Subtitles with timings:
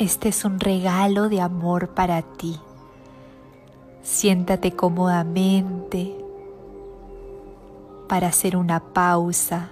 [0.00, 2.58] Este es un regalo de amor para ti.
[4.02, 6.16] Siéntate cómodamente
[8.08, 9.68] para hacer una pausa,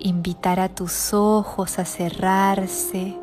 [0.00, 3.16] invitar a tus ojos a cerrarse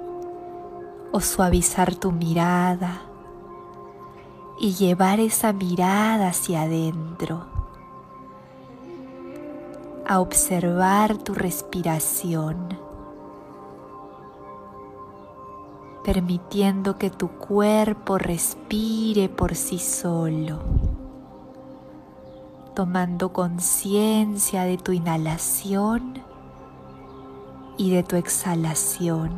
[1.11, 3.01] o suavizar tu mirada
[4.57, 7.45] y llevar esa mirada hacia adentro,
[10.07, 12.84] a observar tu respiración
[16.05, 20.59] permitiendo que tu cuerpo respire por sí solo,
[22.75, 26.21] tomando conciencia de tu inhalación
[27.75, 29.31] y de tu exhalación.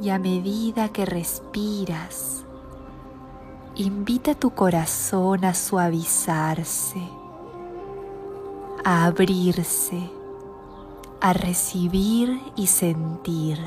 [0.00, 2.46] Y a medida que respiras,
[3.74, 7.02] invita tu corazón a suavizarse,
[8.82, 10.17] a abrirse
[11.20, 13.58] a recibir y sentir.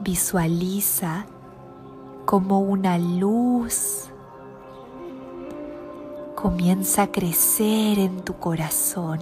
[0.00, 1.26] Visualiza
[2.24, 4.08] como una luz
[6.40, 9.18] comienza a crecer en tu corazón,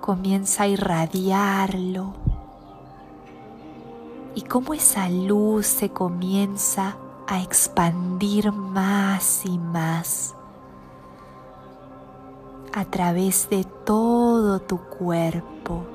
[0.00, 2.14] comienza a irradiarlo
[4.36, 6.96] y cómo esa luz se comienza
[7.26, 10.34] a expandir más y más
[12.72, 15.86] a través de todo tu cuerpo,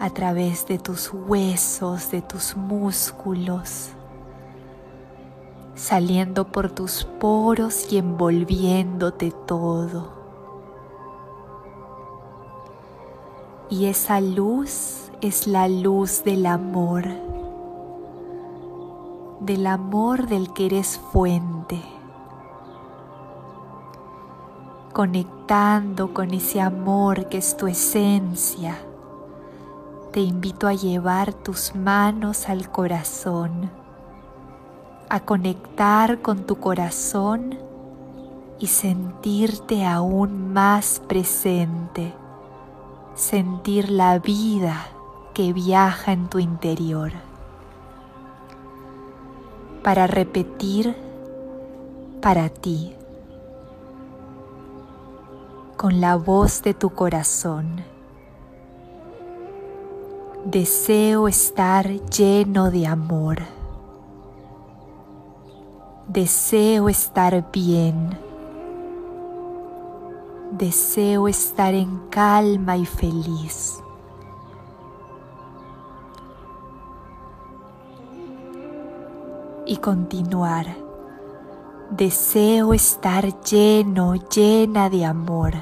[0.00, 3.90] a través de tus huesos, de tus músculos,
[5.76, 10.20] saliendo por tus poros y envolviéndote todo.
[13.70, 17.31] Y esa luz es la luz del amor
[19.44, 21.82] del amor del que eres fuente,
[24.92, 28.78] conectando con ese amor que es tu esencia.
[30.12, 33.70] Te invito a llevar tus manos al corazón,
[35.08, 37.58] a conectar con tu corazón
[38.60, 42.14] y sentirte aún más presente,
[43.16, 44.86] sentir la vida
[45.34, 47.31] que viaja en tu interior
[49.82, 50.94] para repetir
[52.20, 52.94] para ti
[55.76, 57.82] con la voz de tu corazón.
[60.44, 63.38] Deseo estar lleno de amor.
[66.06, 68.16] Deseo estar bien.
[70.52, 73.81] Deseo estar en calma y feliz.
[79.66, 80.66] Y continuar.
[81.90, 85.54] Deseo estar lleno, llena de amor.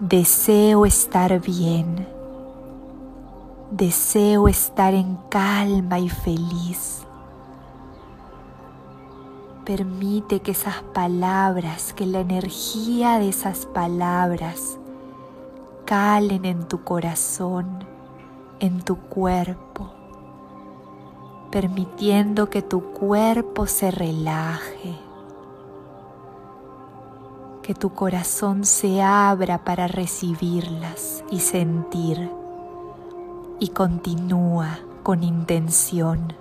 [0.00, 2.08] Deseo estar bien.
[3.70, 7.02] Deseo estar en calma y feliz.
[9.64, 14.78] Permite que esas palabras, que la energía de esas palabras
[15.84, 17.84] calen en tu corazón,
[18.60, 20.03] en tu cuerpo
[21.54, 24.98] permitiendo que tu cuerpo se relaje,
[27.62, 32.28] que tu corazón se abra para recibirlas y sentir
[33.60, 36.32] y continúa con intención.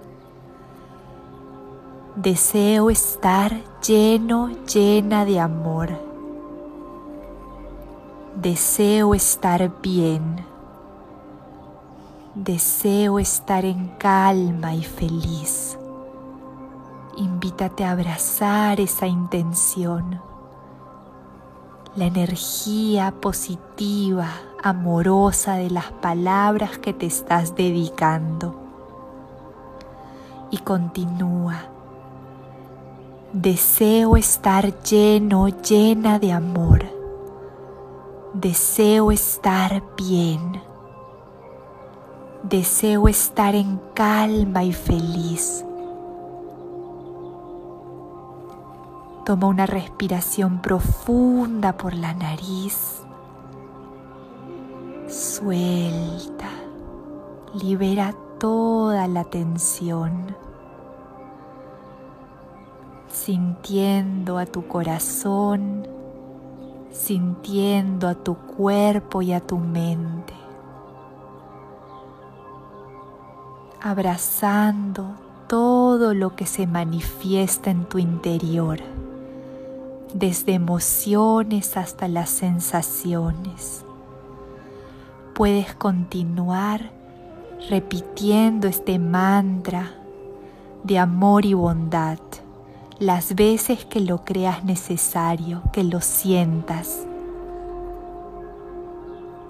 [2.16, 5.90] Deseo estar lleno, llena de amor.
[8.42, 10.53] Deseo estar bien
[12.36, 15.78] Deseo estar en calma y feliz.
[17.16, 20.20] Invítate a abrazar esa intención,
[21.96, 24.30] la energía positiva,
[24.64, 28.60] amorosa de las palabras que te estás dedicando.
[30.50, 31.66] Y continúa.
[33.32, 36.84] Deseo estar lleno, llena de amor.
[38.34, 40.73] Deseo estar bien
[42.44, 45.64] Deseo estar en calma y feliz.
[49.26, 53.02] Toma una respiración profunda por la nariz.
[55.08, 56.50] Suelta.
[57.54, 60.36] Libera toda la tensión.
[63.08, 65.88] Sintiendo a tu corazón,
[66.92, 70.43] sintiendo a tu cuerpo y a tu mente.
[73.84, 75.16] Abrazando
[75.50, 78.80] todo lo que se manifiesta en tu interior,
[80.14, 83.84] desde emociones hasta las sensaciones.
[85.36, 86.92] Puedes continuar
[87.70, 89.92] repitiendo este mantra
[90.86, 92.20] de amor y bondad
[93.00, 97.06] las veces que lo creas necesario, que lo sientas.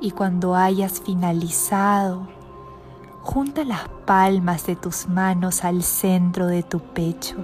[0.01, 2.27] Y cuando hayas finalizado,
[3.23, 7.37] junta las palmas de tus manos al centro de tu pecho,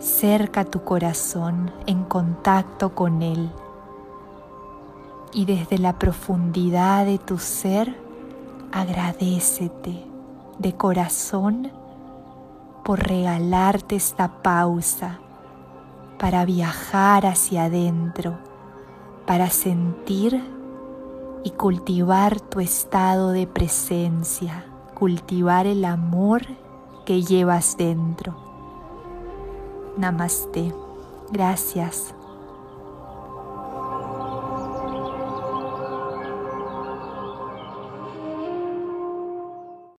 [0.00, 3.50] cerca tu corazón, en contacto con él.
[5.32, 7.96] Y desde la profundidad de tu ser,
[8.72, 10.04] agradecete
[10.58, 11.70] de corazón
[12.84, 15.20] por regalarte esta pausa
[16.18, 18.38] para viajar hacia adentro,
[19.24, 20.55] para sentir
[21.46, 24.64] y cultivar tu estado de presencia,
[24.94, 26.42] cultivar el amor
[27.04, 28.36] que llevas dentro.
[29.96, 30.74] Namaste.
[31.30, 32.15] Gracias.